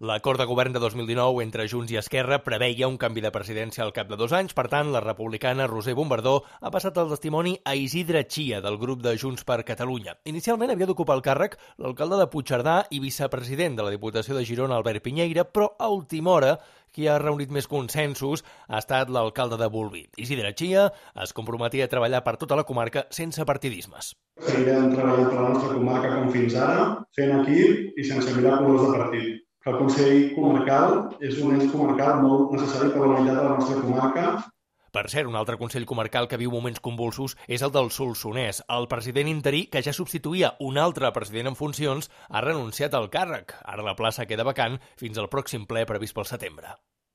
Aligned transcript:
L'acord 0.00 0.38
de 0.38 0.44
govern 0.46 0.70
de 0.70 0.78
2019 0.78 1.42
entre 1.42 1.64
Junts 1.66 1.90
i 1.90 1.96
Esquerra 1.98 2.36
preveia 2.46 2.86
un 2.86 2.94
canvi 3.02 3.18
de 3.18 3.32
presidència 3.34 3.82
al 3.82 3.90
cap 3.96 4.06
de 4.06 4.14
dos 4.20 4.30
anys, 4.30 4.52
per 4.54 4.68
tant, 4.70 4.92
la 4.94 5.00
republicana 5.02 5.66
Roser 5.66 5.96
Bombardó 5.98 6.36
ha 6.60 6.70
passat 6.70 7.00
el 7.02 7.08
testimoni 7.10 7.56
a 7.66 7.74
Isidre 7.74 8.22
Chia, 8.30 8.60
del 8.62 8.78
grup 8.78 9.02
de 9.02 9.16
Junts 9.18 9.42
per 9.42 9.64
Catalunya. 9.66 10.14
Inicialment 10.30 10.70
havia 10.70 10.86
d'ocupar 10.86 11.16
el 11.18 11.24
càrrec 11.26 11.56
l'alcalde 11.82 12.20
de 12.20 12.28
Puigcerdà 12.30 12.76
i 12.94 13.00
vicepresident 13.02 13.74
de 13.74 13.88
la 13.88 13.90
Diputació 13.90 14.36
de 14.38 14.44
Girona, 14.46 14.76
Albert 14.78 15.02
Pinyeira, 15.02 15.42
però 15.50 15.72
a 15.74 15.90
última 15.90 16.30
hora 16.36 16.54
qui 16.94 17.10
ha 17.10 17.18
reunit 17.18 17.50
més 17.50 17.66
consensos 17.66 18.44
ha 18.68 18.78
estat 18.78 19.10
l'alcalde 19.10 19.58
de 19.58 19.66
Bolví. 19.66 20.04
Isidre 20.14 20.54
Chia 20.54 20.86
es 21.26 21.34
comprometia 21.34 21.90
a 21.90 21.90
treballar 21.90 22.22
per 22.22 22.36
tota 22.38 22.54
la 22.54 22.68
comarca 22.70 23.08
sense 23.10 23.42
partidismes. 23.42 24.14
Seguirem 24.46 24.94
treballant 24.94 25.26
per 25.26 25.42
la 25.42 25.50
nostra 25.58 25.74
comarca 25.74 26.14
com 26.14 26.30
fins 26.38 26.54
ara, 26.54 26.88
fent 27.18 27.34
equip 27.42 27.98
i 27.98 28.08
sense 28.14 28.38
mirar 28.38 28.60
colors 28.62 28.86
de 28.86 28.94
partit 28.94 29.44
el 29.68 29.76
Consell 29.76 30.30
Comarcal 30.34 30.94
és 31.20 31.40
un 31.44 31.58
ens 31.58 31.72
comarcal 31.72 32.22
molt 32.22 32.54
necessari 32.56 32.92
per 32.94 33.02
a 33.02 33.10
la 33.10 33.18
unitat 33.18 33.36
de 33.36 33.42
la 33.44 33.56
nostra 33.58 33.82
comarca. 33.82 34.30
Per 34.96 35.04
cert, 35.12 35.28
un 35.28 35.36
altre 35.36 35.58
Consell 35.60 35.84
Comarcal 35.88 36.30
que 36.30 36.38
viu 36.40 36.52
moments 36.54 36.80
convulsos 36.80 37.36
és 37.46 37.62
el 37.66 37.74
del 37.74 37.92
Solsonès. 37.92 38.62
El 38.72 38.88
president 38.88 39.28
interí, 39.28 39.66
que 39.68 39.84
ja 39.84 39.92
substituïa 39.92 40.54
un 40.64 40.80
altre 40.80 41.12
president 41.12 41.52
en 41.52 41.58
funcions, 41.60 42.08
ha 42.30 42.44
renunciat 42.44 42.96
al 42.96 43.10
càrrec. 43.12 43.58
Ara 43.64 43.84
la 43.84 43.96
plaça 43.98 44.26
queda 44.26 44.48
vacant 44.48 44.80
fins 44.96 45.20
al 45.20 45.28
pròxim 45.28 45.68
ple 45.68 45.84
previst 45.84 46.16
pel 46.16 46.30
setembre. 46.32 46.78